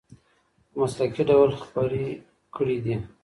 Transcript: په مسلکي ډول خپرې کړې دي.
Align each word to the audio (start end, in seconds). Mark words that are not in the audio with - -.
په 0.69 0.75
مسلکي 0.81 1.23
ډول 1.29 1.49
خپرې 1.63 2.05
کړې 2.55 2.77
دي. 2.85 2.95